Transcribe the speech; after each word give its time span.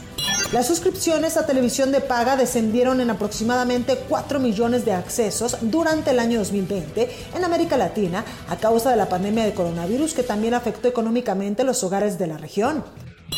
Las 0.53 0.65
suscripciones 0.65 1.35
a 1.35 1.45
televisión 1.45 1.91
de 1.91 1.99
paga 1.99 2.37
descendieron 2.37 3.01
en 3.01 3.09
aproximadamente 3.09 3.97
4 4.07 4.39
millones 4.39 4.85
de 4.85 4.93
accesos 4.93 5.57
durante 5.59 6.11
el 6.11 6.19
año 6.19 6.39
2020 6.39 7.09
en 7.35 7.43
América 7.43 7.75
Latina 7.75 8.23
a 8.47 8.55
causa 8.55 8.91
de 8.91 8.95
la 8.95 9.09
pandemia 9.09 9.43
de 9.43 9.53
coronavirus 9.53 10.13
que 10.13 10.23
también 10.23 10.53
afectó 10.53 10.87
económicamente 10.87 11.65
los 11.65 11.83
hogares 11.83 12.17
de 12.17 12.27
la 12.27 12.37
región. 12.37 12.81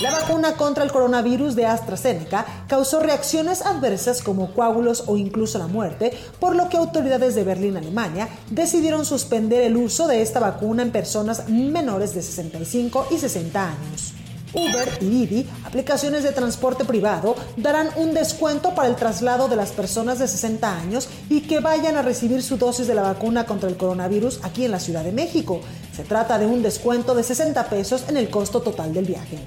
La 0.01 0.11
vacuna 0.11 0.55
contra 0.55 0.83
el 0.83 0.91
coronavirus 0.91 1.55
de 1.55 1.65
AstraZeneca 1.65 2.65
causó 2.67 2.99
reacciones 2.99 3.61
adversas 3.61 4.21
como 4.21 4.53
coágulos 4.53 5.03
o 5.07 5.17
incluso 5.17 5.59
la 5.59 5.67
muerte, 5.67 6.11
por 6.39 6.55
lo 6.55 6.67
que 6.67 6.77
autoridades 6.77 7.35
de 7.35 7.43
Berlín, 7.43 7.77
Alemania, 7.77 8.27
decidieron 8.49 9.05
suspender 9.05 9.61
el 9.61 9.77
uso 9.77 10.07
de 10.07 10.21
esta 10.21 10.39
vacuna 10.39 10.81
en 10.81 10.91
personas 10.91 11.47
menores 11.47 12.15
de 12.15 12.21
65 12.21 13.07
y 13.11 13.17
60 13.17 13.63
años. 13.63 14.13
Uber 14.53 14.89
y 15.01 15.05
Didi, 15.05 15.49
aplicaciones 15.63 16.23
de 16.23 16.31
transporte 16.31 16.85
privado, 16.85 17.35
darán 17.57 17.89
un 17.95 18.13
descuento 18.13 18.75
para 18.75 18.87
el 18.87 18.95
traslado 18.95 19.47
de 19.47 19.55
las 19.55 19.71
personas 19.71 20.19
de 20.19 20.27
60 20.27 20.77
años 20.77 21.07
y 21.29 21.41
que 21.41 21.59
vayan 21.59 21.97
a 21.97 22.01
recibir 22.01 22.43
su 22.43 22.57
dosis 22.57 22.87
de 22.87 22.95
la 22.95 23.01
vacuna 23.03 23.45
contra 23.45 23.69
el 23.69 23.77
coronavirus 23.77 24.41
aquí 24.43 24.65
en 24.65 24.71
la 24.71 24.79
Ciudad 24.79 25.03
de 25.03 25.11
México. 25.11 25.61
Se 25.95 26.03
trata 26.03 26.37
de 26.37 26.45
un 26.45 26.61
descuento 26.61 27.15
de 27.15 27.23
60 27.23 27.69
pesos 27.69 28.05
en 28.07 28.17
el 28.17 28.29
costo 28.29 28.61
total 28.61 28.93
del 28.93 29.05
viaje. 29.05 29.39